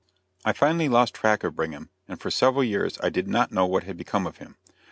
I 0.43 0.51
finally 0.51 0.89
lost 0.89 1.13
track 1.13 1.43
of 1.43 1.55
Brigham, 1.55 1.91
and 2.07 2.19
for 2.19 2.31
several 2.31 2.63
years 2.63 2.97
I 3.03 3.11
did 3.11 3.27
not 3.27 3.51
know 3.51 3.67
what 3.67 3.83
had 3.83 3.97
become 3.97 4.25
of 4.25 4.37
him. 4.37 4.57